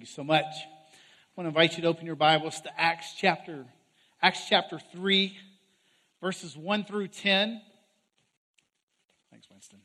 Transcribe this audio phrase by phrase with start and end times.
[0.00, 0.46] Thank you so much.
[0.46, 3.66] I want to invite you to open your Bibles to Acts chapter,
[4.22, 5.36] Acts chapter 3,
[6.22, 7.60] verses 1 through 10.
[9.30, 9.80] Thanks, Winston.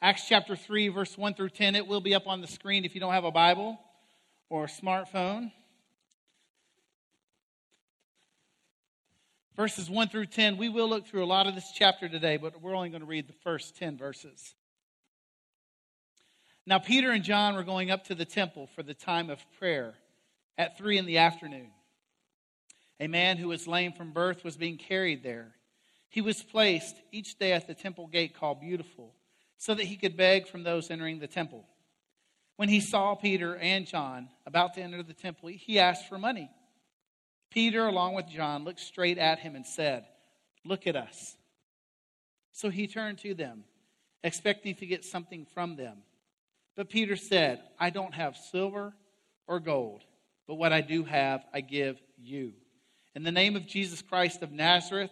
[0.00, 1.74] Acts chapter 3, verse 1 through 10.
[1.74, 3.80] It will be up on the screen if you don't have a Bible
[4.48, 5.50] or a smartphone.
[9.56, 10.56] Verses 1 through 10.
[10.56, 13.08] We will look through a lot of this chapter today, but we're only going to
[13.08, 14.54] read the first 10 verses.
[16.66, 19.94] Now, Peter and John were going up to the temple for the time of prayer
[20.58, 21.70] at three in the afternoon.
[23.00, 25.54] A man who was lame from birth was being carried there.
[26.10, 29.14] He was placed each day at the temple gate called Beautiful,
[29.56, 31.64] so that he could beg from those entering the temple.
[32.56, 36.50] When he saw Peter and John about to enter the temple, he asked for money.
[37.50, 40.04] Peter, along with John, looked straight at him and said,
[40.64, 41.36] Look at us.
[42.52, 43.64] So he turned to them,
[44.22, 46.02] expecting to get something from them.
[46.80, 48.94] But Peter said, I don't have silver
[49.46, 50.02] or gold,
[50.48, 52.54] but what I do have, I give you.
[53.14, 55.10] In the name of Jesus Christ of Nazareth,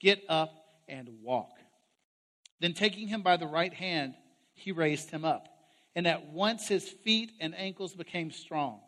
[0.00, 0.50] get up
[0.88, 1.50] and walk.
[2.60, 4.14] Then, taking him by the right hand,
[4.54, 5.46] he raised him up.
[5.94, 8.80] And at once his feet and ankles became strong.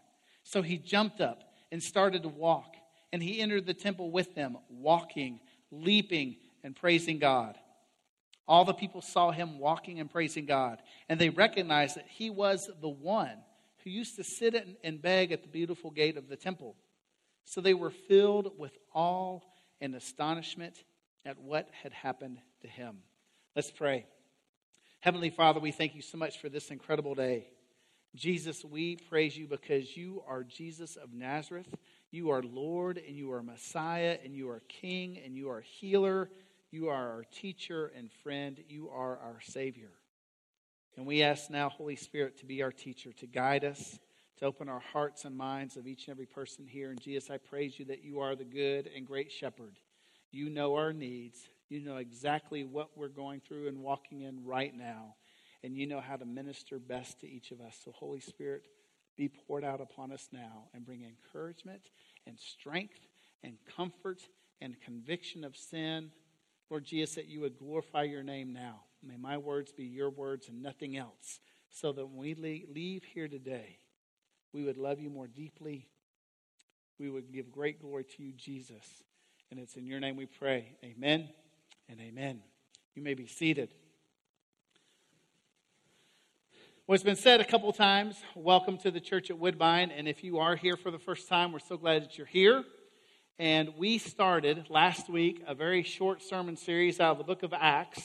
[0.42, 2.76] So he jumped up and started to walk.
[3.12, 5.38] And he entered the temple with them, walking,
[5.70, 7.58] leaping, and praising God.
[8.48, 12.68] All the people saw him walking and praising God, and they recognized that he was
[12.80, 13.36] the one
[13.84, 16.76] who used to sit and beg at the beautiful gate of the temple.
[17.44, 19.40] So they were filled with awe
[19.80, 20.84] and astonishment
[21.24, 22.98] at what had happened to him.
[23.54, 24.06] Let's pray.
[25.00, 27.48] Heavenly Father, we thank you so much for this incredible day.
[28.14, 31.74] Jesus, we praise you because you are Jesus of Nazareth.
[32.10, 36.28] You are Lord, and you are Messiah, and you are King, and you are healer
[36.72, 38.58] you are our teacher and friend.
[38.66, 39.90] You are our Savior.
[40.96, 43.98] And we ask now, Holy Spirit, to be our teacher, to guide us,
[44.38, 46.90] to open our hearts and minds of each and every person here.
[46.90, 49.78] And Jesus, I praise you that you are the good and great shepherd.
[50.30, 51.46] You know our needs.
[51.68, 55.16] You know exactly what we're going through and walking in right now.
[55.62, 57.78] And you know how to minister best to each of us.
[57.84, 58.62] So, Holy Spirit,
[59.18, 61.90] be poured out upon us now and bring encouragement
[62.26, 62.98] and strength
[63.44, 64.22] and comfort
[64.62, 66.10] and conviction of sin
[66.70, 68.80] Lord Jesus, that you would glorify your name now.
[69.02, 71.40] May my words be your words and nothing else,
[71.70, 73.78] so that when we leave here today,
[74.52, 75.88] we would love you more deeply.
[76.98, 78.84] We would give great glory to you, Jesus.
[79.50, 80.76] And it's in your name we pray.
[80.84, 81.28] Amen
[81.88, 82.42] and amen.
[82.94, 83.74] You may be seated.
[86.86, 89.90] What's been said a couple times, welcome to the church at Woodbine.
[89.90, 92.64] And if you are here for the first time, we're so glad that you're here.
[93.38, 97.54] And we started last week a very short sermon series out of the book of
[97.54, 98.02] Acts.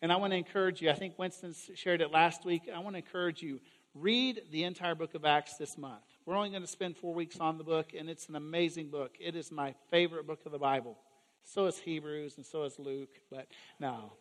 [0.00, 2.62] And I want to encourage you, I think Winston shared it last week.
[2.72, 3.60] I want to encourage you,
[3.94, 6.04] read the entire book of Acts this month.
[6.24, 9.16] We're only going to spend four weeks on the book, and it's an amazing book.
[9.18, 10.96] It is my favorite book of the Bible.
[11.42, 13.48] So is Hebrews, and so is Luke, but
[13.80, 14.12] no.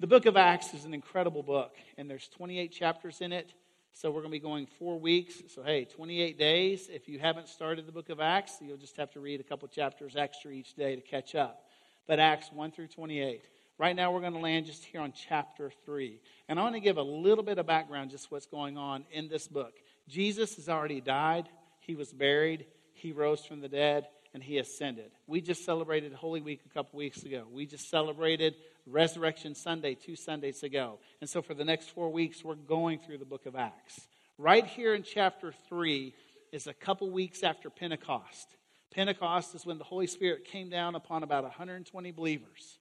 [0.00, 3.54] The book of Acts is an incredible book, and there's 28 chapters in it.
[3.96, 5.40] So we're going to be going four weeks.
[5.54, 6.88] So, hey, 28 days.
[6.92, 9.68] If you haven't started the book of Acts, you'll just have to read a couple
[9.68, 11.68] chapters extra each day to catch up.
[12.08, 13.42] But Acts 1 through 28.
[13.78, 16.20] Right now, we're going to land just here on chapter 3.
[16.48, 19.28] And I want to give a little bit of background, just what's going on in
[19.28, 19.74] this book.
[20.08, 25.12] Jesus has already died, he was buried, he rose from the dead, and he ascended.
[25.28, 27.44] We just celebrated Holy Week a couple weeks ago.
[27.50, 28.56] We just celebrated
[28.86, 30.98] Resurrection Sunday two Sundays ago.
[31.20, 34.08] And so for the next four weeks, we're going through the book of Acts.
[34.36, 36.14] Right here in chapter 3
[36.52, 38.48] is a couple weeks after Pentecost.
[38.94, 42.78] Pentecost is when the Holy Spirit came down upon about 120 believers,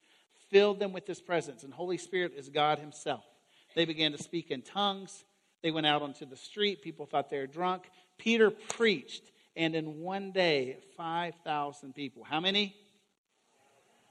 [0.50, 3.24] filled them with His presence, and Holy Spirit is God Himself.
[3.76, 5.24] They began to speak in tongues.
[5.64, 6.82] They went out onto the street.
[6.84, 7.84] People thought they were drunk.
[8.18, 9.24] Peter preached,
[9.56, 12.24] and in one day, 5,000 people.
[12.24, 12.76] How many?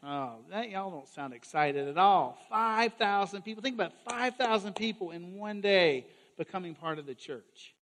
[0.04, 2.36] Oh, that, y'all don't sound excited at all.
[2.50, 3.62] 5,000 people.
[3.62, 7.74] Think about 5,000 people in one day becoming part of the church.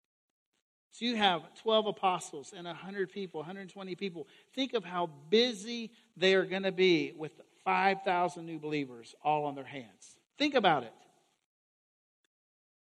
[0.92, 4.26] So you have 12 apostles and 100 people, 120 people.
[4.55, 7.32] Think of how busy they are going to be with
[7.64, 10.16] 5,000 new believers all on their hands.
[10.37, 10.93] Think about it.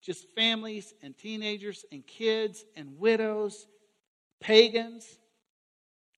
[0.00, 3.66] Just families and teenagers and kids and widows,
[4.40, 5.06] pagans,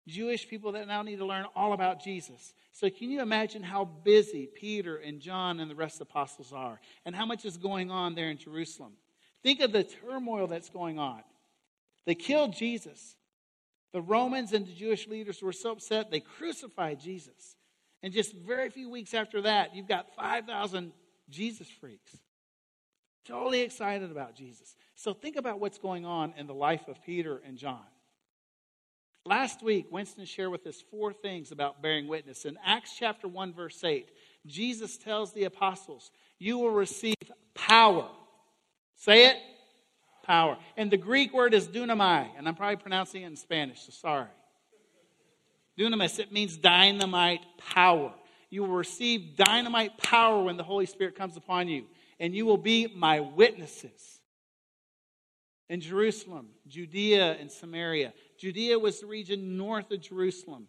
[0.06, 2.52] Jewish people that now need to learn all about Jesus.
[2.80, 6.50] So, can you imagine how busy Peter and John and the rest of the apostles
[6.50, 8.94] are, and how much is going on there in Jerusalem?
[9.42, 11.20] Think of the turmoil that's going on.
[12.06, 13.16] They killed Jesus.
[13.92, 17.54] The Romans and the Jewish leaders were so upset they crucified Jesus.
[18.02, 20.92] And just very few weeks after that, you've got 5,000
[21.28, 22.16] Jesus freaks.
[23.26, 24.74] Totally excited about Jesus.
[24.94, 27.84] So think about what's going on in the life of Peter and John.
[29.26, 32.46] Last week, Winston shared with us four things about bearing witness.
[32.46, 34.10] In Acts chapter 1, verse 8,
[34.46, 37.16] Jesus tells the apostles, You will receive
[37.54, 38.08] power.
[38.96, 39.36] Say it
[40.24, 40.56] power.
[40.76, 44.28] And the Greek word is dunamai, and I'm probably pronouncing it in Spanish, so sorry.
[45.78, 48.14] Dunamis, it means dynamite power.
[48.48, 51.84] You will receive dynamite power when the Holy Spirit comes upon you,
[52.18, 54.20] and you will be my witnesses.
[55.68, 58.12] In Jerusalem, Judea, and Samaria.
[58.40, 60.66] Judea was the region north of Jerusalem.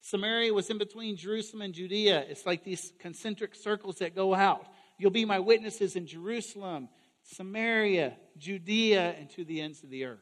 [0.00, 2.24] Samaria was in between Jerusalem and Judea.
[2.28, 4.66] It's like these concentric circles that go out.
[4.98, 6.88] You'll be my witnesses in Jerusalem,
[7.22, 10.18] Samaria, Judea, and to the ends of the earth.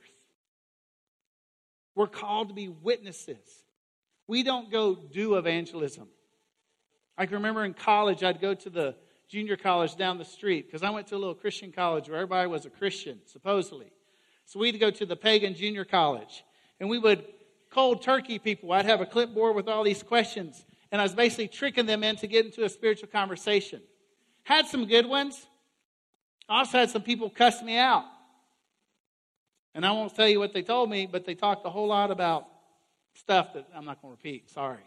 [1.94, 3.64] We're called to be witnesses.
[4.26, 6.08] We don't go do evangelism.
[7.16, 8.94] I can remember in college, I'd go to the
[9.26, 12.46] junior college down the street because I went to a little Christian college where everybody
[12.46, 13.90] was a Christian, supposedly.
[14.44, 16.44] So we'd go to the pagan junior college
[16.80, 17.24] and we would
[17.70, 18.72] cold turkey people.
[18.72, 22.16] I'd have a clipboard with all these questions and I was basically tricking them in
[22.16, 23.80] to get into a spiritual conversation.
[24.42, 25.46] Had some good ones,
[26.48, 28.04] also had some people cuss me out.
[29.74, 32.10] And I won't tell you what they told me, but they talked a whole lot
[32.10, 32.48] about
[33.14, 34.50] stuff that I'm not going to repeat.
[34.50, 34.82] Sorry.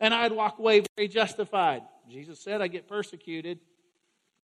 [0.00, 1.82] And I'd walk away very justified.
[2.08, 3.58] Jesus said I get persecuted.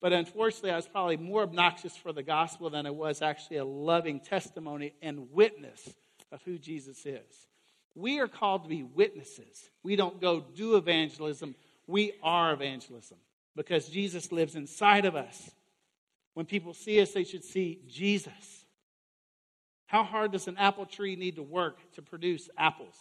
[0.03, 3.65] But unfortunately, I was probably more obnoxious for the gospel than I was actually a
[3.65, 5.95] loving testimony and witness
[6.35, 7.47] of who Jesus is.
[7.95, 9.71] We are called to be witnesses.
[9.85, 11.55] We don't go do evangelism,
[11.87, 13.19] we are evangelism
[13.57, 15.51] because Jesus lives inside of us.
[16.35, 18.65] When people see us, they should see Jesus.
[19.87, 22.97] How hard does an apple tree need to work to produce apples?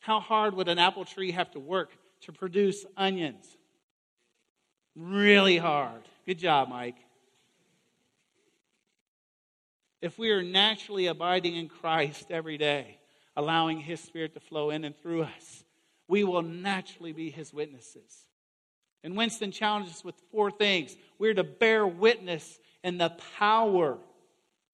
[0.00, 1.90] How hard would an apple tree have to work
[2.22, 3.46] to produce onions?
[4.94, 6.02] Really hard.
[6.26, 7.05] Good job, Mike.
[10.02, 12.98] If we are naturally abiding in Christ every day,
[13.36, 15.64] allowing His Spirit to flow in and through us,
[16.08, 18.26] we will naturally be His witnesses.
[19.02, 20.96] And Winston challenges us with four things.
[21.18, 23.98] We're to bear witness in the power,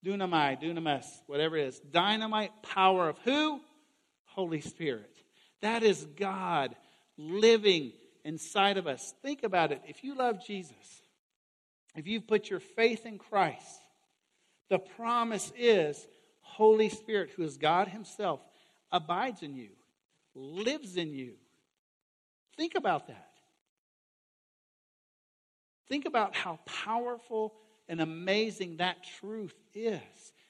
[0.04, 3.60] dunamai, dunamis, whatever it is, dynamite power of who?
[4.24, 5.14] Holy Spirit.
[5.60, 6.74] That is God
[7.16, 7.92] living
[8.24, 9.14] inside of us.
[9.22, 9.82] Think about it.
[9.86, 11.02] If you love Jesus,
[11.94, 13.81] if you've put your faith in Christ,
[14.72, 16.08] the promise is
[16.40, 18.40] Holy Spirit, who is God Himself,
[18.90, 19.69] abides in you,
[20.34, 21.34] lives in you.
[22.56, 23.28] Think about that.
[25.90, 27.52] Think about how powerful
[27.86, 30.00] and amazing that truth is.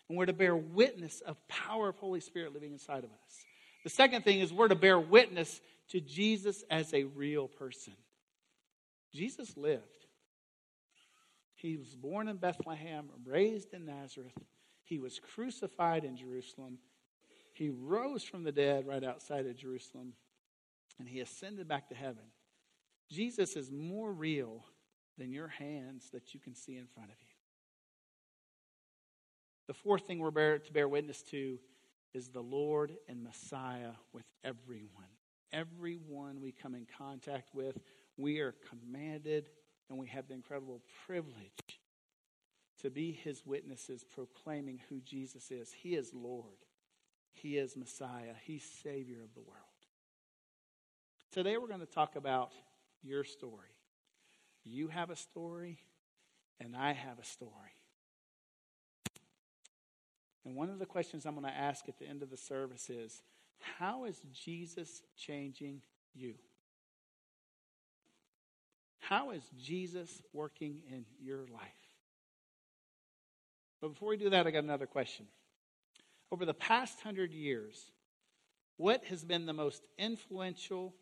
[0.09, 3.45] And we're to bear witness of power of Holy Spirit living inside of us.
[3.83, 7.95] The second thing is we're to bear witness to Jesus as a real person.
[9.13, 10.02] Jesus lived.
[11.63, 14.37] He was born in Bethlehem, raised in Nazareth.
[14.83, 16.79] He was crucified in Jerusalem.
[17.53, 20.15] He rose from the dead right outside of Jerusalem.
[20.99, 22.25] And he ascended back to heaven.
[23.09, 24.65] Jesus is more real
[25.19, 27.35] than your hands that you can see in front of you.
[29.69, 31.61] The fourth thing we're bear, to bear witness to
[32.13, 35.07] is the Lord and Messiah with everyone.
[35.53, 37.79] Everyone we come in contact with,
[38.17, 39.49] we are commanded
[39.93, 41.79] and we have the incredible privilege
[42.81, 45.71] to be his witnesses proclaiming who Jesus is.
[45.71, 46.65] He is Lord,
[47.31, 49.59] he is Messiah, he's Savior of the world.
[51.31, 52.53] Today we're going to talk about
[53.03, 53.69] your story.
[54.65, 55.79] You have a story,
[56.59, 57.51] and I have a story.
[60.47, 62.89] And one of the questions I'm going to ask at the end of the service
[62.89, 63.21] is
[63.79, 65.83] How is Jesus changing
[66.15, 66.37] you?
[69.03, 71.71] How is Jesus working in your life?
[73.81, 75.27] But before we do that, I got another question.
[76.31, 77.91] Over the past hundred years,
[78.77, 80.95] what has been the most influential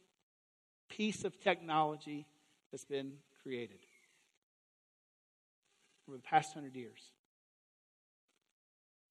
[0.88, 2.26] piece of technology
[2.70, 3.78] that's been created
[6.08, 7.00] over the past hundred years.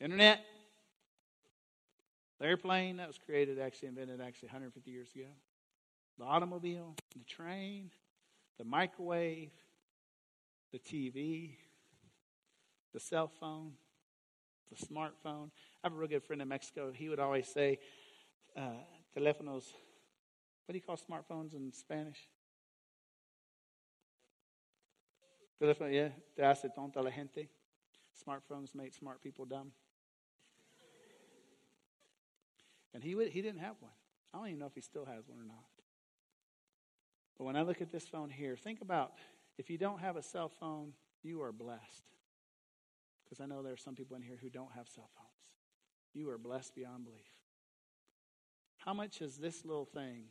[0.01, 0.41] Internet,
[2.39, 5.27] the airplane that was created, actually invented actually 150 years ago.
[6.17, 7.91] The automobile, the train,
[8.60, 9.51] the microwave,
[10.72, 11.56] the TV,
[12.94, 13.72] the cell phone,
[14.70, 15.50] the smartphone.
[15.82, 16.92] I have a real good friend in Mexico.
[16.94, 17.80] He would always say,
[18.56, 18.84] uh,
[19.18, 19.63] teléfonos.
[20.66, 22.28] What do you call smartphones in Spanish?
[25.60, 27.48] Teléfono, yeah, te hace tonta la gente.
[28.28, 29.72] Smartphones make smart people dumb.
[32.94, 33.92] And he, would, he didn't have one.
[34.34, 35.79] I don't even know if he still has one or not.
[37.39, 39.13] But when I look at this phone here, think about
[39.58, 40.91] if you don't have a cell phone,
[41.24, 42.03] you are blessed.
[43.24, 45.29] Because I know there are some people in here who don't have cell phones.
[46.13, 47.31] You are blessed beyond belief.
[48.77, 50.24] How much has this little thing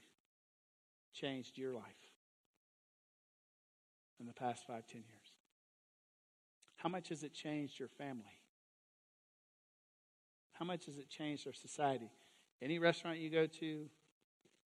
[1.14, 1.82] changed your life
[4.20, 5.32] in the past five, ten years?
[6.76, 8.24] How much has it changed your family?
[10.52, 12.10] How much has it changed our society?
[12.60, 13.86] Any restaurant you go to,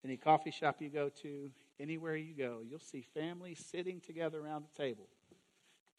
[0.05, 1.51] any coffee shop you go to,
[1.81, 5.09] anywhere you go, you'll see families sitting together around the table.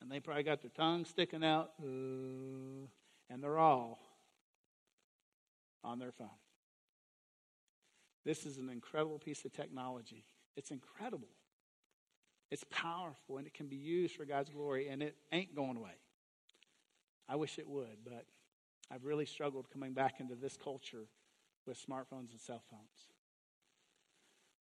[0.01, 2.87] And they probably got their tongues sticking out, uh,
[3.29, 3.99] and they're all
[5.83, 6.29] on their phone.
[8.25, 10.25] This is an incredible piece of technology.
[10.55, 11.29] It's incredible.
[12.51, 15.95] It's powerful, and it can be used for God's glory, and it ain't going away.
[17.27, 18.25] I wish it would, but
[18.91, 21.07] I've really struggled coming back into this culture
[21.65, 23.07] with smartphones and cell phones.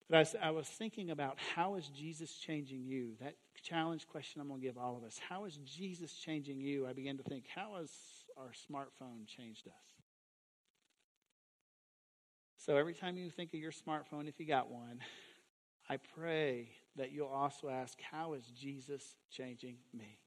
[0.10, 3.14] But I, I was thinking about how is Jesus changing you?
[3.22, 5.20] That challenge question I'm going to give all of us.
[5.30, 6.86] How is Jesus changing you?
[6.86, 7.90] I began to think, how has
[8.38, 9.74] our smartphone changed us?
[12.58, 15.00] So every time you think of your smartphone, if you got one,
[15.90, 20.18] I pray that you'll also ask, how is Jesus changing me?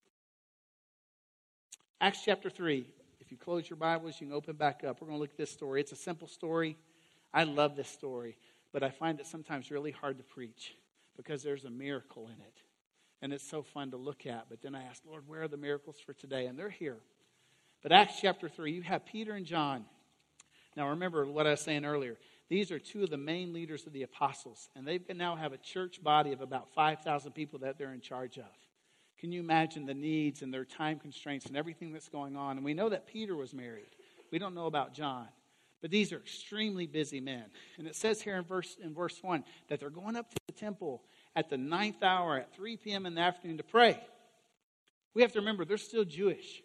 [2.01, 2.87] Acts chapter 3.
[3.21, 5.01] If you close your Bibles, you can open back up.
[5.01, 5.81] We're going to look at this story.
[5.81, 6.77] It's a simple story.
[7.33, 8.37] I love this story,
[8.77, 10.75] but I find it sometimes really hard to preach
[11.17, 12.61] because there's a miracle in it.
[13.23, 14.51] And it's so fun to look at.
[14.51, 16.45] But then I ask, Lord, where are the miracles for today?
[16.45, 16.99] And they're here.
[17.83, 19.87] But Acts chapter 3, you have Peter and John.
[20.77, 22.19] Now, remember what I was saying earlier.
[22.51, 25.57] These are two of the main leaders of the apostles, and they now have a
[25.57, 28.45] church body of about 5,000 people that they're in charge of.
[29.19, 32.59] Can you imagine the needs and their time constraints and everything that's going on?
[32.59, 33.89] And we know that Peter was married.
[34.31, 35.29] We don't know about John.
[35.83, 37.45] But these are extremely busy men.
[37.79, 40.53] And it says here in verse, in verse 1 that they're going up to the
[40.53, 41.03] temple
[41.35, 43.07] at the ninth hour at 3 p.m.
[43.07, 44.01] in the afternoon to pray.
[45.15, 46.63] We have to remember they're still Jewish.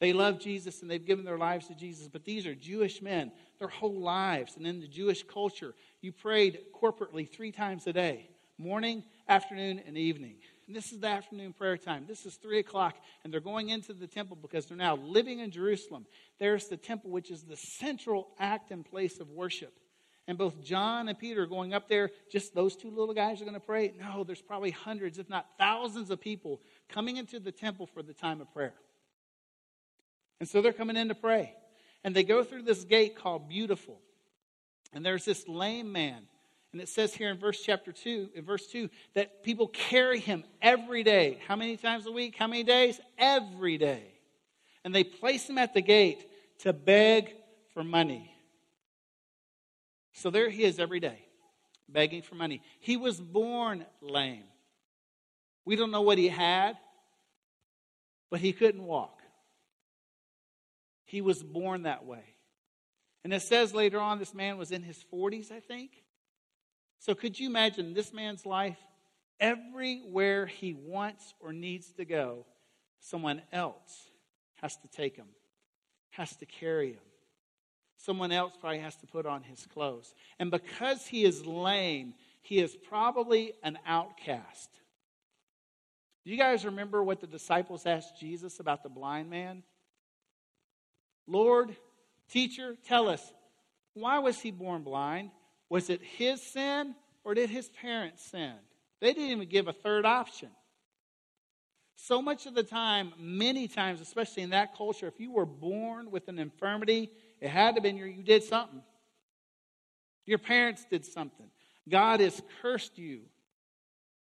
[0.00, 3.32] They love Jesus and they've given their lives to Jesus, but these are Jewish men,
[3.58, 4.56] their whole lives.
[4.56, 9.96] And in the Jewish culture, you prayed corporately three times a day morning, afternoon, and
[9.96, 10.36] evening.
[10.70, 12.04] And this is the afternoon prayer time.
[12.06, 15.50] This is 3 o'clock, and they're going into the temple because they're now living in
[15.50, 16.06] Jerusalem.
[16.38, 19.76] There's the temple, which is the central act and place of worship.
[20.28, 22.12] And both John and Peter are going up there.
[22.30, 23.92] Just those two little guys are going to pray?
[23.98, 28.14] No, there's probably hundreds, if not thousands, of people coming into the temple for the
[28.14, 28.74] time of prayer.
[30.38, 31.52] And so they're coming in to pray.
[32.04, 33.98] And they go through this gate called Beautiful.
[34.92, 36.28] And there's this lame man
[36.72, 40.44] and it says here in verse chapter 2, in verse 2, that people carry him
[40.62, 41.40] every day.
[41.48, 42.36] How many times a week?
[42.36, 43.00] How many days?
[43.18, 44.04] Every day.
[44.84, 46.24] And they place him at the gate
[46.60, 47.34] to beg
[47.74, 48.32] for money.
[50.12, 51.18] So there he is every day,
[51.88, 52.62] begging for money.
[52.78, 54.44] He was born lame.
[55.64, 56.76] We don't know what he had,
[58.30, 59.18] but he couldn't walk.
[61.04, 62.24] He was born that way.
[63.24, 65.90] And it says later on, this man was in his 40s, I think.
[67.00, 68.78] So could you imagine this man's life?
[69.40, 72.44] Everywhere he wants or needs to go,
[73.00, 74.10] someone else
[74.60, 75.28] has to take him,
[76.10, 77.00] has to carry him.
[77.96, 80.14] Someone else probably has to put on his clothes.
[80.38, 84.70] And because he is lame, he is probably an outcast.
[86.24, 89.62] Do you guys remember what the disciples asked Jesus about the blind man?
[91.26, 91.74] Lord,
[92.30, 93.22] teacher, tell us,
[93.94, 95.30] why was he born blind?
[95.70, 98.52] Was it his sin or did his parents sin?
[99.00, 100.50] They didn't even give a third option.
[101.96, 106.10] So much of the time, many times, especially in that culture, if you were born
[106.10, 107.10] with an infirmity,
[107.40, 108.82] it had to have been your, you did something.
[110.26, 111.46] Your parents did something.
[111.88, 113.20] God has cursed you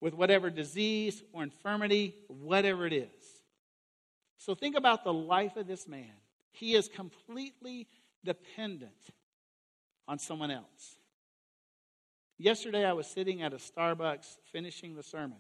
[0.02, 3.08] with whatever disease or infirmity, whatever it is.
[4.38, 6.12] So think about the life of this man.
[6.52, 7.88] He is completely
[8.24, 8.92] dependent
[10.08, 10.99] on someone else.
[12.42, 15.40] Yesterday, I was sitting at a Starbucks finishing the sermon.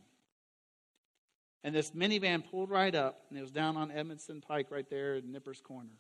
[1.64, 5.16] And this minivan pulled right up, and it was down on Edmondson Pike right there
[5.16, 5.98] in Nippers Corner.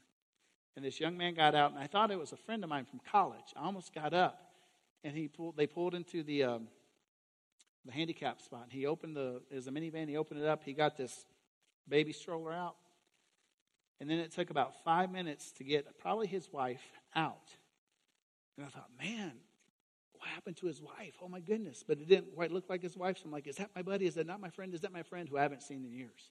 [0.75, 2.83] And this young man got out, and I thought it was a friend of mine
[2.83, 3.53] from college.
[3.55, 4.51] I almost got up,
[5.05, 6.67] and he pulled, they pulled into the, um,
[7.85, 8.63] the handicap spot.
[8.63, 11.25] And He opened the, it was a minivan, he opened it up, he got this
[11.87, 12.75] baby stroller out.
[14.01, 16.83] And then it took about five minutes to get probably his wife
[17.15, 17.55] out.
[18.57, 19.31] And I thought, man,
[20.19, 21.15] what happened to his wife?
[21.21, 21.83] Oh my goodness.
[21.87, 23.17] But it didn't quite look like his wife.
[23.17, 24.05] So I'm like, is that my buddy?
[24.05, 24.73] Is that not my friend?
[24.73, 26.29] Is that my friend who I haven't seen in years?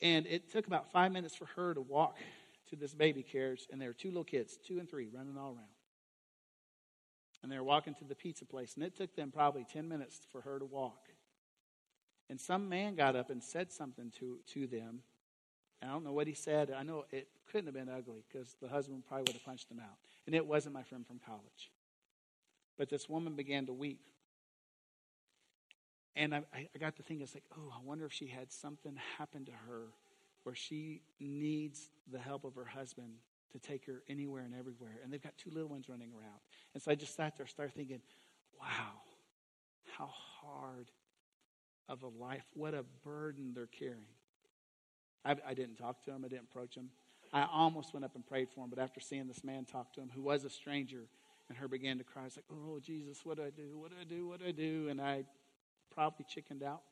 [0.00, 2.18] And it took about five minutes for her to walk
[2.70, 5.48] to this baby carriage, and there were two little kids, two and three, running all
[5.50, 5.68] around.
[7.42, 10.20] And they were walking to the pizza place, and it took them probably 10 minutes
[10.32, 11.08] for her to walk
[12.30, 15.00] And some man got up and said something to, to them.
[15.80, 16.72] And I don't know what he said.
[16.76, 19.80] I know it couldn't have been ugly because the husband probably would have punched him
[19.80, 19.96] out.
[20.26, 21.70] And it wasn't my friend from college.
[22.78, 24.00] But this woman began to weep.
[26.16, 28.96] And I, I got to think, it's like, oh, I wonder if she had something
[29.18, 29.88] happen to her
[30.44, 33.14] where she needs the help of her husband
[33.52, 34.98] to take her anywhere and everywhere.
[35.02, 36.38] And they've got two little ones running around.
[36.74, 38.00] And so I just sat there, started thinking,
[38.60, 38.92] wow,
[39.96, 40.90] how hard
[41.88, 44.06] of a life, what a burden they're carrying.
[45.24, 46.90] I, I didn't talk to him, I didn't approach him.
[47.32, 50.00] I almost went up and prayed for him, but after seeing this man talk to
[50.00, 51.08] him, who was a stranger,
[51.48, 53.76] and her began to cry, I was like, oh, Jesus, what do I do?
[53.76, 54.28] What do I do?
[54.28, 54.88] What do I do?
[54.88, 55.24] And I
[55.92, 56.82] probably chickened out.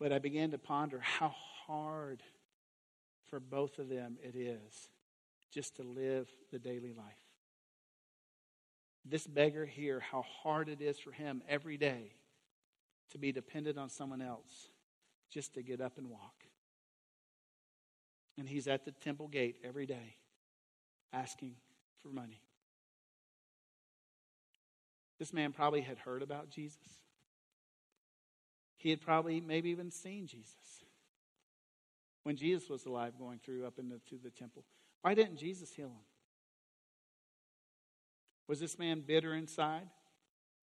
[0.00, 1.34] But I began to ponder how
[1.66, 2.22] hard
[3.28, 4.88] for both of them it is
[5.52, 7.04] just to live the daily life.
[9.04, 12.12] This beggar here, how hard it is for him every day
[13.10, 14.68] to be dependent on someone else
[15.30, 16.44] just to get up and walk.
[18.38, 20.16] And he's at the temple gate every day
[21.12, 21.54] asking
[22.02, 22.40] for money.
[25.18, 26.78] This man probably had heard about Jesus.
[28.76, 30.84] He had probably maybe even seen Jesus
[32.22, 34.64] when Jesus was alive going through up into the temple.
[35.02, 36.04] Why didn't Jesus heal him?
[38.46, 39.88] Was this man bitter inside?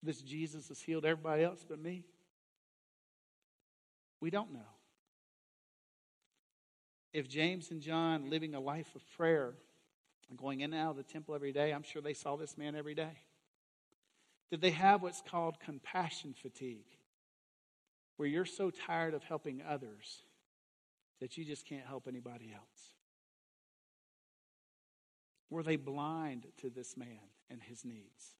[0.01, 2.05] This Jesus has healed everybody else but me?
[4.19, 4.59] We don't know.
[7.13, 9.53] If James and John living a life of prayer
[10.29, 12.57] and going in and out of the temple every day, I'm sure they saw this
[12.57, 13.17] man every day.
[14.51, 16.85] Did they have what's called compassion fatigue?
[18.17, 20.23] Where you're so tired of helping others
[21.19, 22.93] that you just can't help anybody else?
[25.49, 27.19] Were they blind to this man
[27.49, 28.35] and his needs?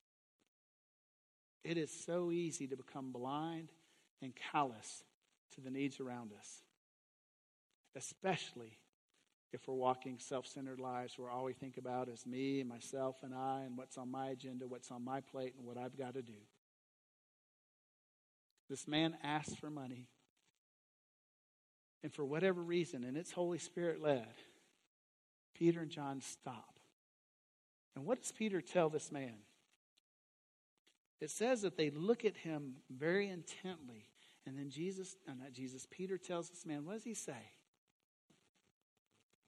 [1.64, 3.70] It is so easy to become blind
[4.22, 5.02] and callous
[5.54, 6.62] to the needs around us,
[7.94, 8.78] especially
[9.52, 13.16] if we're walking self centered lives where all we think about is me and myself
[13.22, 16.14] and I and what's on my agenda, what's on my plate, and what I've got
[16.14, 16.32] to do.
[18.68, 20.08] This man asked for money.
[22.02, 24.28] And for whatever reason, and it's Holy Spirit led,
[25.54, 26.78] Peter and John stop.
[27.96, 29.34] And what does Peter tell this man?
[31.20, 34.04] It says that they look at him very intently.
[34.46, 37.50] And then Jesus, uh, not Jesus, Peter tells this man, what does he say?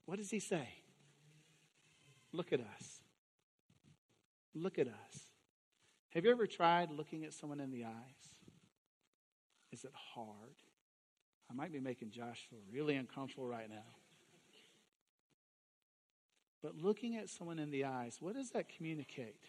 [0.05, 0.67] What does he say?
[2.33, 2.99] Look at us.
[4.53, 5.21] Look at us.
[6.09, 7.93] Have you ever tried looking at someone in the eyes?
[9.71, 10.55] Is it hard?
[11.49, 13.85] I might be making Josh feel really uncomfortable right now.
[16.61, 19.43] But looking at someone in the eyes, what does that communicate?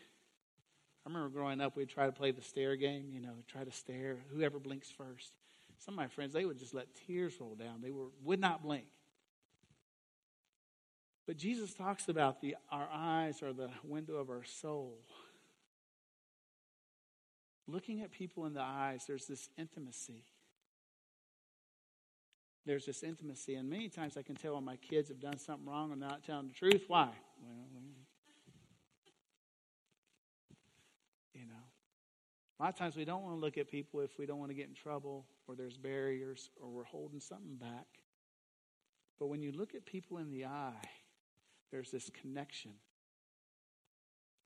[1.04, 3.72] I remember growing up, we'd try to play the stare game, you know, try to
[3.72, 5.32] stare, whoever blinks first.
[5.80, 7.80] Some of my friends, they would just let tears roll down.
[7.82, 8.84] They were, would not blink.
[11.26, 14.98] But Jesus talks about the, our eyes are the window of our soul.
[17.66, 20.24] Looking at people in the eyes, there's this intimacy.
[22.66, 23.54] There's this intimacy.
[23.54, 26.24] And many times I can tell when my kids have done something wrong and not
[26.24, 26.84] telling the truth.
[26.88, 27.08] Why?
[27.42, 27.66] Well,
[31.32, 31.54] you know.
[32.60, 34.50] A lot of times we don't want to look at people if we don't want
[34.50, 37.86] to get in trouble or there's barriers or we're holding something back.
[39.18, 40.90] But when you look at people in the eye,
[41.72, 42.72] there's this connection.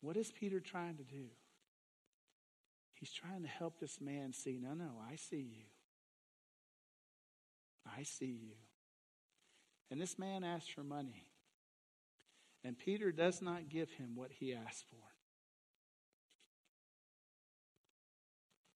[0.00, 1.24] What is Peter trying to do?
[2.94, 5.64] He's trying to help this man see no, no, I see you.
[7.98, 8.54] I see you.
[9.90, 11.26] And this man asks for money.
[12.62, 15.13] And Peter does not give him what he asked for.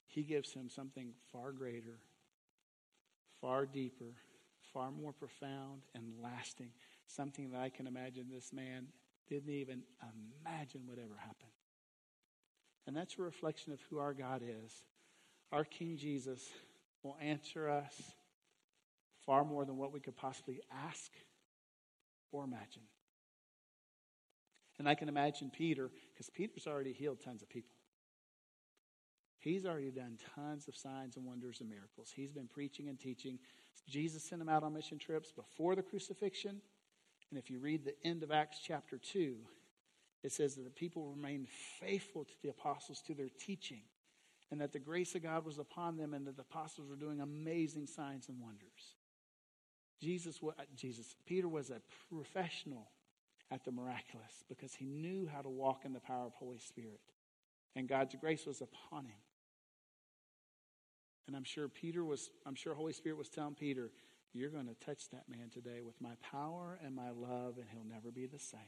[0.08, 2.00] He gives him something far greater,
[3.40, 4.14] far deeper,
[4.72, 6.70] far more profound and lasting
[7.06, 8.86] something that I can imagine this man
[9.28, 9.82] didn't even
[10.42, 11.48] imagine would ever happen.
[12.86, 14.72] And that's a reflection of who our God is.
[15.52, 16.48] Our King Jesus
[17.02, 17.94] will answer us
[19.26, 21.10] far more than what we could possibly ask
[22.32, 22.82] or imagine.
[24.78, 27.77] And I can imagine Peter, because Peter's already healed tons of people.
[29.48, 32.12] He's already done tons of signs and wonders and miracles.
[32.14, 33.38] He's been preaching and teaching.
[33.88, 36.60] Jesus sent him out on mission trips before the crucifixion
[37.30, 39.36] and if you read the end of Acts chapter 2,
[40.24, 43.82] it says that the people remained faithful to the apostles, to their teaching,
[44.50, 47.20] and that the grace of God was upon them, and that the apostles were doing
[47.20, 48.96] amazing signs and wonders.
[50.00, 50.40] Jesus,
[50.74, 52.88] Jesus, Peter was a professional
[53.50, 57.00] at the miraculous because he knew how to walk in the power of Holy Spirit,
[57.76, 59.20] and God's grace was upon him.
[61.28, 63.90] And I'm sure Peter was, I'm sure Holy Spirit was telling Peter,
[64.32, 67.84] You're going to touch that man today with my power and my love, and he'll
[67.84, 68.60] never be the same.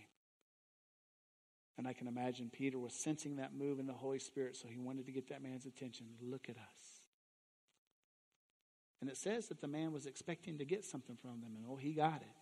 [1.78, 4.78] And I can imagine Peter was sensing that move in the Holy Spirit, so he
[4.78, 6.06] wanted to get that man's attention.
[6.20, 7.00] Look at us.
[9.00, 11.76] And it says that the man was expecting to get something from them, and oh,
[11.76, 12.36] he got it.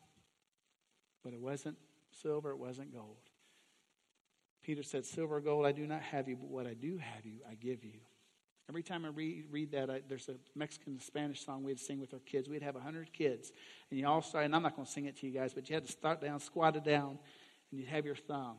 [1.22, 1.76] But it wasn't
[2.10, 3.30] silver, it wasn't gold.
[4.64, 7.24] Peter said, Silver or gold I do not have you, but what I do have
[7.24, 8.00] you, I give you.
[8.68, 12.12] Every time I read, read that, I, there's a Mexican Spanish song we'd sing with
[12.12, 12.48] our kids.
[12.48, 13.50] We'd have 100 kids.
[13.90, 15.70] And you all started, and I'm not going to sing it to you guys, but
[15.70, 17.18] you had to start down, squat it down,
[17.70, 18.56] and you'd have your thumb.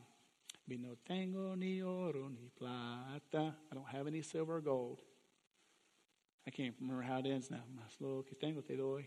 [0.68, 3.54] Be no tengo ni oro ni plata.
[3.70, 5.00] I don't have any silver or gold.
[6.46, 7.62] I can't remember how it ends now.
[7.74, 9.06] Mas que tengo te doy.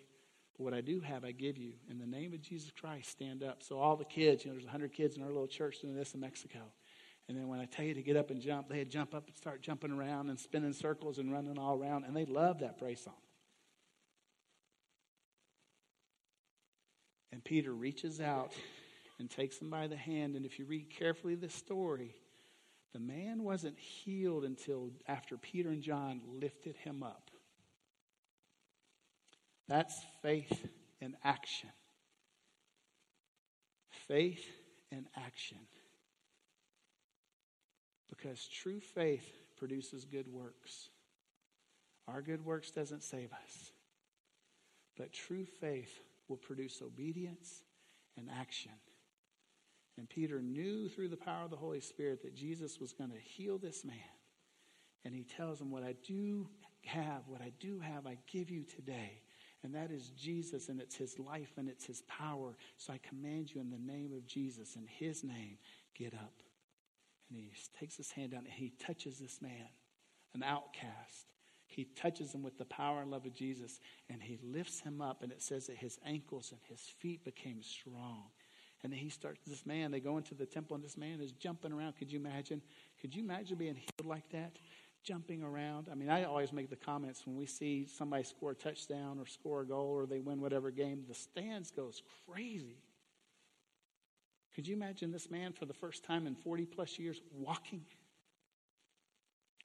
[0.57, 1.73] But what I do have, I give you.
[1.89, 3.63] In the name of Jesus Christ, stand up.
[3.63, 6.13] So all the kids, you know, there's 100 kids in our little church doing this
[6.13, 6.59] in Mexico.
[7.29, 9.35] And then when I tell you to get up and jump, they'd jump up and
[9.35, 12.03] start jumping around and spinning circles and running all around.
[12.05, 13.13] And they love that praise song.
[17.31, 18.53] And Peter reaches out
[19.19, 20.35] and takes him by the hand.
[20.35, 22.13] And if you read carefully the story,
[22.93, 27.31] the man wasn't healed until after Peter and John lifted him up.
[29.67, 30.67] That's faith
[31.01, 31.69] in action.
[34.07, 34.45] Faith
[34.91, 35.57] in action.
[38.23, 40.89] Because true faith produces good works.
[42.07, 43.71] Our good works doesn't save us.
[44.97, 47.63] But true faith will produce obedience
[48.17, 48.71] and action.
[49.97, 53.19] And Peter knew through the power of the Holy Spirit that Jesus was going to
[53.19, 53.97] heal this man.
[55.03, 56.47] And he tells him, What I do
[56.85, 59.21] have, what I do have, I give you today.
[59.63, 62.55] And that is Jesus, and it's his life and it's his power.
[62.77, 65.57] So I command you in the name of Jesus, in his name,
[65.95, 66.42] get up.
[67.29, 69.67] And he takes his hand down and he touches this man,
[70.33, 71.27] an outcast.
[71.65, 75.23] He touches him with the power and love of Jesus, and he lifts him up.
[75.23, 78.25] And it says that his ankles and his feet became strong.
[78.83, 81.31] And then he starts, this man, they go into the temple, and this man is
[81.31, 81.93] jumping around.
[81.97, 82.61] Could you imagine?
[83.01, 84.57] Could you imagine being healed like that?
[85.03, 85.87] Jumping around.
[85.91, 89.25] I mean, I always make the comments when we see somebody score a touchdown or
[89.25, 92.83] score a goal or they win whatever game, the stands goes crazy.
[94.55, 97.85] Could you imagine this man for the first time in 40 plus years walking?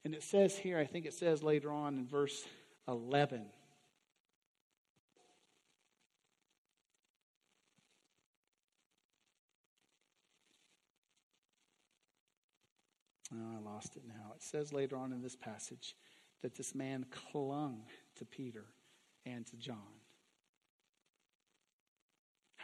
[0.05, 2.47] And it says here, I think it says later on in verse
[2.87, 3.45] 11,
[13.31, 14.33] Oh, I lost it now.
[14.35, 15.95] It says later on in this passage
[16.43, 17.83] that this man clung
[18.17, 18.65] to Peter
[19.27, 19.77] and to John.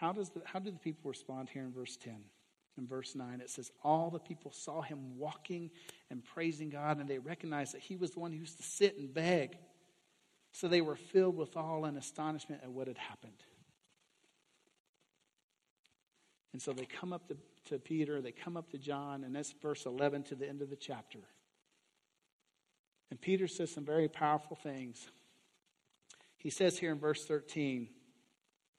[0.05, 2.15] How, does the, how do the people respond here in verse 10?
[2.77, 5.71] In verse 9, it says, All the people saw him walking
[6.11, 8.99] and praising God, and they recognized that he was the one who used to sit
[8.99, 9.57] and beg.
[10.53, 13.33] So they were filled with awe and astonishment at what had happened.
[16.53, 17.37] And so they come up to
[17.71, 20.71] to Peter, they come up to John, and that's verse 11 to the end of
[20.71, 21.21] the chapter.
[23.11, 25.09] And Peter says some very powerful things.
[26.37, 27.89] He says here in verse 13,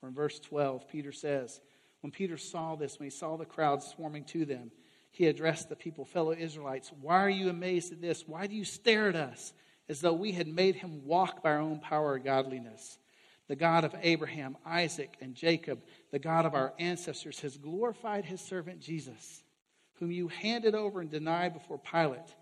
[0.08, 1.62] in verse 12, Peter says,
[2.02, 4.72] When Peter saw this, when he saw the crowd swarming to them,
[5.12, 8.28] he addressed the people, fellow Israelites, Why are you amazed at this?
[8.28, 9.54] Why do you stare at us
[9.88, 12.98] as though we had made him walk by our own power or godliness?
[13.48, 18.42] the God of Abraham, Isaac, and Jacob, the God of our ancestors, has glorified his
[18.42, 19.44] servant Jesus,
[20.00, 22.36] whom you handed over and denied before Pilate.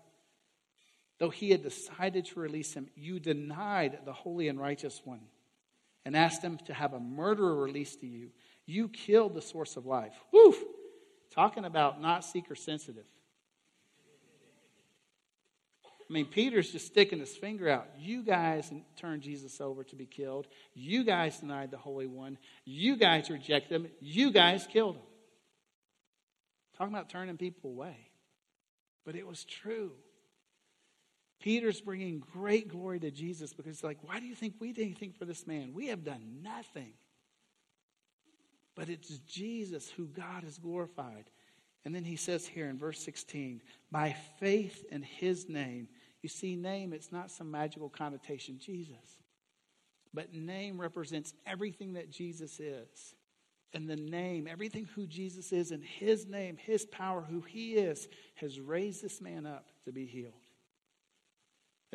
[1.18, 5.20] Though he had decided to release him, you denied the holy and righteous one
[6.04, 8.30] and asked them to have a murderer released to you.
[8.66, 10.14] You killed the source of life.
[10.32, 10.54] Woo!
[11.30, 13.06] Talking about not seeker sensitive.
[16.08, 17.88] I mean, Peter's just sticking his finger out.
[17.98, 20.46] You guys turned Jesus over to be killed.
[20.74, 22.36] You guys denied the Holy One.
[22.64, 23.88] You guys rejected him.
[24.00, 25.02] You guys killed him.
[26.76, 27.96] Talking about turning people away.
[29.06, 29.92] But it was true.
[31.40, 34.82] Peter's bringing great glory to Jesus because, he's like, why do you think we did
[34.82, 35.72] anything for this man?
[35.74, 36.92] We have done nothing.
[38.74, 41.30] But it's Jesus who God has glorified.
[41.84, 43.60] And then he says here in verse 16,
[43.92, 45.88] by faith in his name.
[46.22, 49.20] You see, name, it's not some magical connotation, Jesus.
[50.14, 53.14] But name represents everything that Jesus is.
[53.74, 58.08] And the name, everything who Jesus is, and his name, his power, who he is,
[58.36, 60.32] has raised this man up to be healed.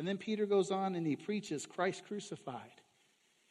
[0.00, 2.80] And then Peter goes on and he preaches Christ crucified.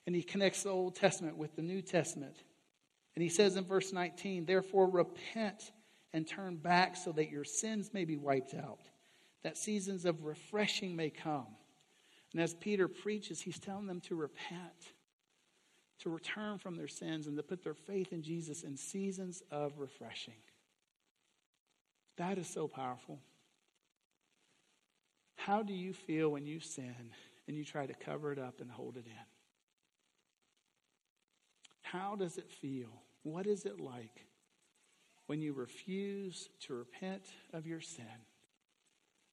[0.08, 2.38] And he connects the Old Testament with the New Testament.
[3.16, 5.72] And he says in verse 19, Therefore repent
[6.12, 8.80] and turn back so that your sins may be wiped out,
[9.44, 11.46] that seasons of refreshing may come,
[12.34, 14.94] And as Peter preaches, he's telling them to repent,
[16.00, 19.78] to return from their sins, and to put their faith in Jesus in seasons of
[19.78, 20.42] refreshing.
[22.18, 23.20] That is so powerful.
[25.45, 27.13] How do you feel when you sin
[27.47, 29.25] and you try to cover it up and hold it in?
[31.82, 32.89] How does it feel?
[33.23, 34.25] What is it like
[35.28, 37.23] when you refuse to repent
[37.54, 38.04] of your sin?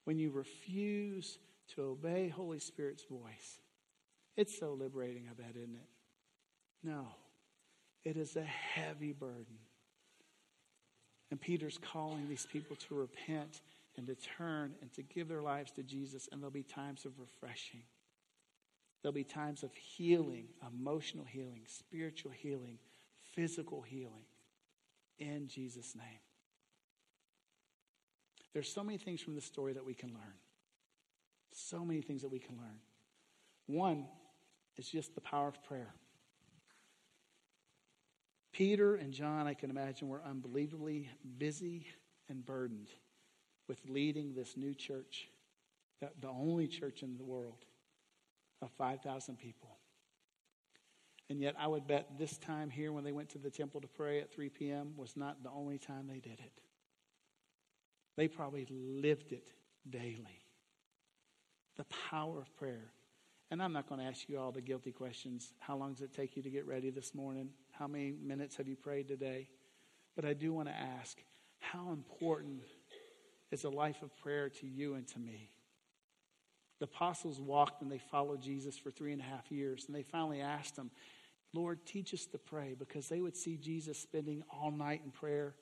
[0.05, 1.38] When you refuse
[1.75, 3.59] to obey Holy Spirit's voice?
[4.37, 5.88] It's so liberating, I bet, isn't it?
[6.85, 7.09] No,
[8.05, 9.59] it is a heavy burden.
[11.33, 13.61] And Peter's calling these people to repent
[13.97, 17.19] and to turn and to give their lives to Jesus, and there'll be times of
[17.19, 17.83] refreshing.
[19.03, 22.79] There'll be times of healing, emotional healing, spiritual healing,
[23.35, 24.25] physical healing
[25.19, 26.21] in Jesus' name.
[28.53, 30.35] There's so many things from this story that we can learn.
[31.53, 32.81] So many things that we can learn.
[33.67, 34.07] One
[34.77, 35.95] is just the power of prayer.
[38.53, 41.87] Peter and John, I can imagine, were unbelievably busy
[42.29, 42.89] and burdened
[43.69, 45.29] with leading this new church,
[46.01, 47.65] the only church in the world
[48.63, 49.77] of 5,000 people.
[51.29, 53.89] And yet, I would bet this time here when they went to the temple to
[53.89, 54.93] pray at 3 p.m.
[54.97, 56.53] was not the only time they did it.
[58.17, 59.49] They probably lived it
[59.89, 60.41] daily.
[61.77, 62.93] The power of prayer.
[63.51, 65.53] And I'm not going to ask you all the guilty questions.
[65.59, 67.51] How long does it take you to get ready this morning?
[67.73, 69.49] How many minutes have you prayed today?
[70.15, 71.19] But I do want to ask
[71.59, 72.63] how important
[73.51, 75.51] is a life of prayer to you and to me?
[76.79, 80.03] The apostles walked and they followed Jesus for three and a half years, and they
[80.03, 80.91] finally asked him,
[81.55, 85.55] Lord, teach us to pray, because they would see Jesus spending all night in prayer.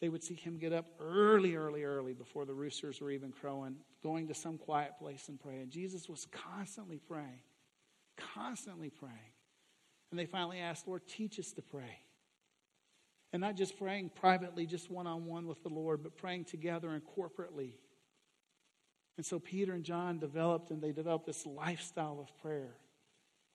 [0.00, 3.76] They would see him get up early, early, early before the roosters were even crowing,
[4.02, 5.58] going to some quiet place and pray.
[5.60, 7.40] And Jesus was constantly praying,
[8.34, 9.32] constantly praying.
[10.10, 11.98] And they finally asked, Lord, teach us to pray.
[13.32, 16.90] And not just praying privately, just one on one with the Lord, but praying together
[16.90, 17.72] and corporately.
[19.16, 22.74] And so Peter and John developed and they developed this lifestyle of prayer.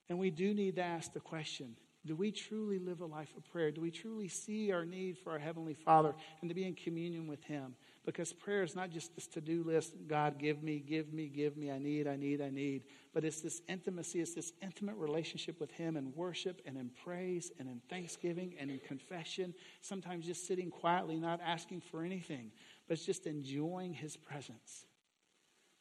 [0.08, 3.50] And we do need to ask the question do we truly live a life of
[3.50, 3.70] prayer?
[3.70, 7.26] Do we truly see our need for our Heavenly Father and to be in communion
[7.26, 7.74] with Him?
[8.04, 11.56] Because prayer is not just this to do list God, give me, give me, give
[11.56, 12.82] me, I need, I need, I need.
[13.14, 17.50] But it's this intimacy, it's this intimate relationship with Him in worship and in praise
[17.58, 19.54] and in thanksgiving and in confession.
[19.80, 22.52] Sometimes just sitting quietly, not asking for anything,
[22.86, 24.84] but it's just enjoying His presence.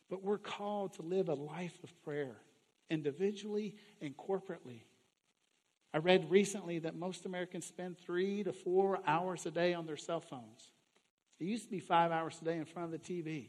[0.09, 2.37] But we're called to live a life of prayer
[2.89, 4.83] individually and corporately.
[5.93, 9.97] I read recently that most Americans spend three to four hours a day on their
[9.97, 10.71] cell phones.
[11.39, 13.47] It used to be five hours a day in front of the TV.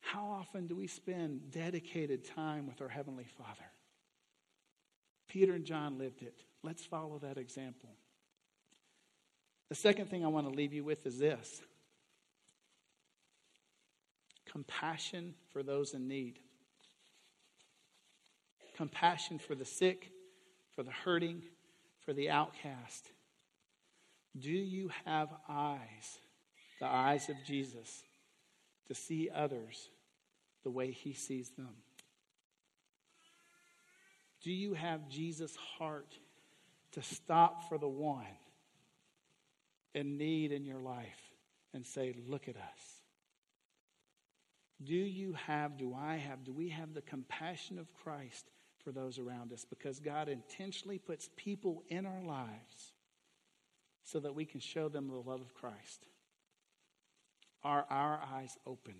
[0.00, 3.66] How often do we spend dedicated time with our Heavenly Father?
[5.28, 6.38] Peter and John lived it.
[6.62, 7.90] Let's follow that example.
[9.68, 11.60] The second thing I want to leave you with is this
[14.44, 16.38] compassion for those in need
[18.76, 20.12] compassion for the sick,
[20.74, 21.42] for the hurting,
[22.04, 23.10] for the outcast.
[24.38, 26.18] Do you have eyes,
[26.80, 28.02] the eyes of Jesus,
[28.88, 29.88] to see others
[30.62, 31.74] the way he sees them?
[34.42, 36.12] Do you have Jesus' heart
[36.92, 38.24] to stop for the one
[39.94, 41.32] in need in your life
[41.72, 43.00] and say, Look at us?
[44.82, 48.50] Do you have, do I have, do we have the compassion of Christ
[48.84, 52.92] for those around us because God intentionally puts people in our lives
[54.06, 56.06] so that we can show them the love of Christ.
[57.62, 58.94] Are our eyes open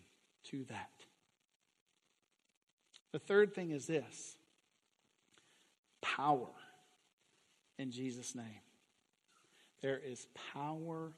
[0.50, 0.90] to that?
[3.12, 4.36] The third thing is this
[6.02, 6.50] power
[7.78, 8.60] in Jesus' name.
[9.80, 11.12] There is power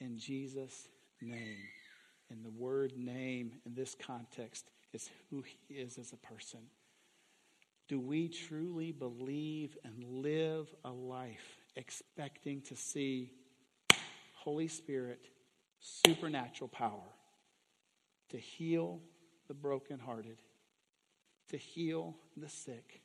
[0.00, 0.88] in Jesus'
[1.20, 1.68] name.
[2.30, 6.60] And the word name in this context is who he is as a person.
[7.88, 13.30] Do we truly believe and live a life expecting to see
[14.32, 15.20] Holy Spirit,
[15.80, 17.12] supernatural power
[18.30, 19.00] to heal
[19.48, 20.38] the brokenhearted,
[21.48, 23.02] to heal the sick,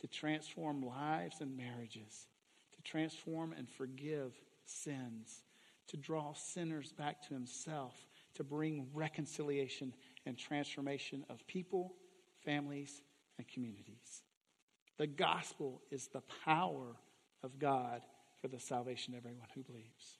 [0.00, 2.26] to transform lives and marriages,
[2.74, 4.32] to transform and forgive
[4.64, 5.42] sins,
[5.86, 7.94] to draw sinners back to Himself,
[8.34, 9.92] to bring reconciliation
[10.24, 11.94] and transformation of people,
[12.44, 13.02] families,
[13.38, 14.22] and communities.
[14.98, 16.96] The gospel is the power
[17.42, 18.02] of God
[18.40, 20.18] for the salvation of everyone who believes.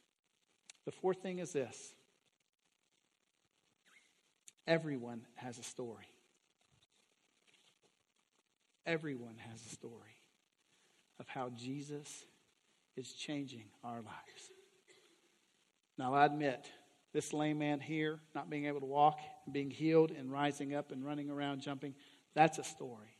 [0.84, 1.94] The fourth thing is this
[4.66, 6.06] everyone has a story.
[8.84, 10.16] Everyone has a story
[11.18, 12.24] of how Jesus
[12.96, 14.50] is changing our lives.
[15.98, 16.66] Now, I admit,
[17.12, 19.18] this lame man here, not being able to walk,
[19.50, 21.94] being healed, and rising up and running around, jumping,
[22.34, 23.16] that's a story.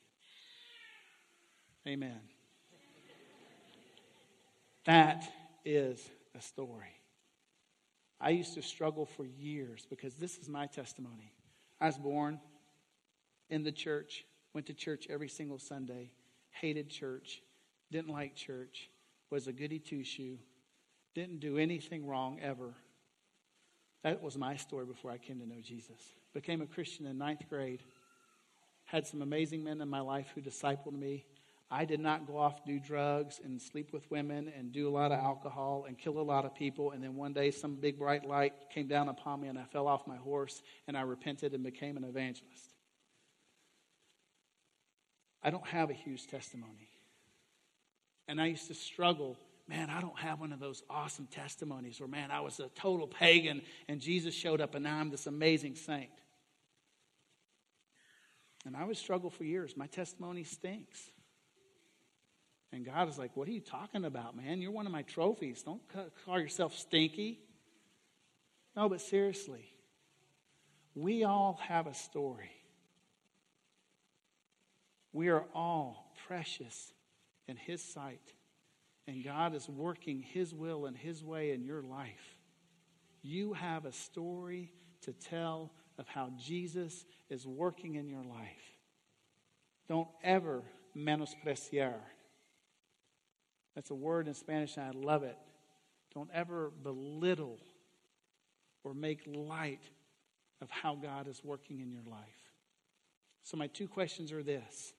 [1.89, 2.21] Amen.
[4.87, 5.25] That
[5.65, 6.95] is a story.
[8.21, 11.33] I used to struggle for years because this is my testimony.
[11.81, 12.41] I was born
[13.51, 16.11] in the church, went to church every single Sunday,
[16.51, 17.43] hated church,
[17.91, 18.89] didn't like church,
[19.31, 20.39] was a goody two shoe,
[21.15, 22.73] didn't do anything wrong ever.
[24.03, 26.01] That was my story before I came to know Jesus.
[26.33, 27.83] Became a Christian in ninth grade.
[28.85, 31.25] Had some amazing men in my life who discipled me.
[31.71, 35.11] I did not go off do drugs and sleep with women and do a lot
[35.11, 36.93] of alcohol and kill a lot of people.
[36.93, 39.89] And then one day, some big bright light came down upon me, and I fell
[39.89, 42.75] off my horse and I repented and became an evangelist.
[45.43, 46.89] I don't have a huge testimony.
[48.29, 49.37] And I used to struggle.
[49.69, 53.09] Man, I don't have one of those awesome testimonies where, man, I was a total
[53.09, 56.11] pagan and Jesus showed up and now I'm this amazing saint.
[58.65, 59.77] And I would struggle for years.
[59.77, 61.11] My testimony stinks.
[62.73, 64.61] And God is like, What are you talking about, man?
[64.61, 65.63] You're one of my trophies.
[65.63, 65.83] Don't
[66.25, 67.41] call yourself stinky.
[68.77, 69.73] No, but seriously,
[70.95, 72.51] we all have a story.
[75.13, 76.93] We are all precious
[77.49, 78.33] in His sight.
[79.09, 82.37] And God is working His will and His way in your life.
[83.23, 88.77] You have a story to tell of how Jesus is working in your life.
[89.89, 90.63] Don't ever
[90.97, 91.95] menospreciar.
[93.77, 95.39] That's a word in Spanish, and I love it.
[96.13, 97.59] Don't ever belittle
[98.83, 99.83] or make light
[100.61, 102.19] of how God is working in your life.
[103.45, 104.93] So, my two questions are this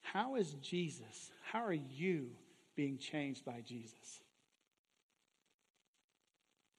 [0.00, 2.28] how is Jesus, how are you
[2.76, 4.20] being changed by Jesus?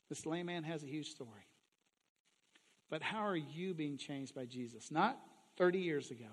[0.09, 1.47] This lame man has a huge story.
[2.89, 4.89] But how are you being changed by Jesus?
[4.89, 5.19] Not
[5.57, 6.25] 30 years ago,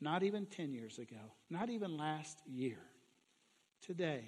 [0.00, 2.78] not even 10 years ago, not even last year.
[3.90, 4.22] Today,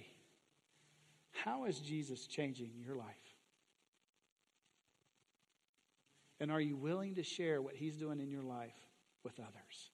[1.30, 3.06] how is Jesus changing your life?
[6.40, 8.74] And are you willing to share what he's doing in your life
[9.22, 9.90] with others?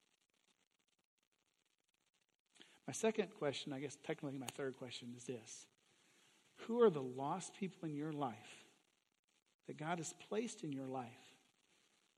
[2.86, 5.66] My second question, I guess technically my third question, is this
[6.66, 8.64] Who are the lost people in your life
[9.66, 11.34] that God has placed in your life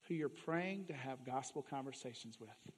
[0.06, 2.74] who you're praying to have gospel conversations with?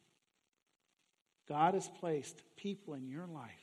[1.47, 3.62] God has placed people in your life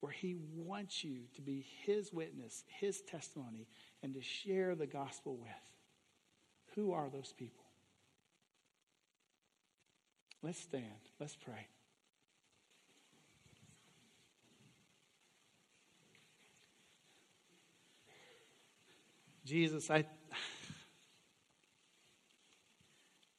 [0.00, 3.68] where He wants you to be His witness, His testimony,
[4.02, 5.50] and to share the gospel with.
[6.74, 7.64] Who are those people?
[10.42, 10.84] Let's stand.
[11.18, 11.66] Let's pray.
[19.44, 20.04] Jesus, I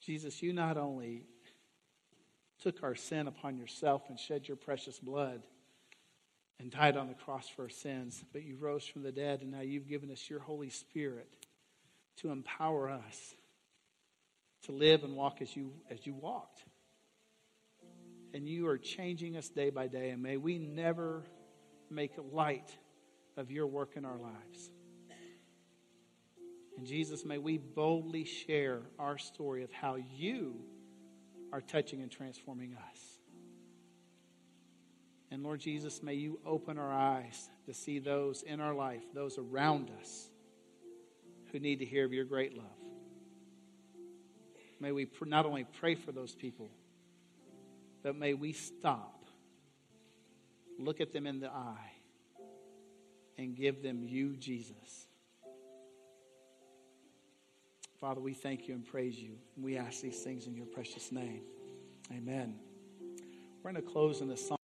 [0.00, 1.24] Jesus, you not only
[2.60, 5.42] took our sin upon yourself and shed your precious blood
[6.62, 9.50] and died on the cross for our sins, but you rose from the dead and
[9.50, 11.28] now you've given us your Holy Spirit
[12.18, 13.34] to empower us
[14.62, 16.62] to live and walk as you as you walked.
[18.32, 21.24] And you are changing us day by day and may we never
[21.90, 22.70] make light
[23.36, 24.70] of your work in our lives.
[26.78, 30.60] And Jesus, may we boldly share our story of how you
[31.52, 33.11] are touching and transforming us.
[35.32, 39.38] And Lord Jesus, may you open our eyes to see those in our life, those
[39.38, 40.28] around us,
[41.50, 42.66] who need to hear of your great love.
[44.78, 46.68] May we not only pray for those people,
[48.02, 49.24] but may we stop,
[50.78, 51.92] look at them in the eye,
[53.38, 55.06] and give them you, Jesus.
[57.98, 59.36] Father, we thank you and praise you.
[59.56, 61.40] We ask these things in your precious name.
[62.10, 62.56] Amen.
[63.62, 64.58] We're going to close in this song.